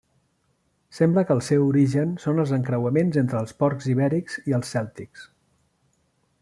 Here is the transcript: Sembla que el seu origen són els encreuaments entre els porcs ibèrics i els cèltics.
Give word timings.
Sembla 0.99 1.23
que 1.31 1.35
el 1.39 1.43
seu 1.47 1.65
origen 1.73 2.15
són 2.23 2.43
els 2.45 2.55
encreuaments 2.59 3.21
entre 3.23 3.41
els 3.43 3.55
porcs 3.61 3.91
ibèrics 3.95 4.43
i 4.53 4.59
els 4.61 4.75
cèltics. 4.77 5.29